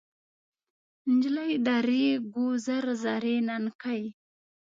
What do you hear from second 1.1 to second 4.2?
نجلۍ د ریګو زر زري ننکۍ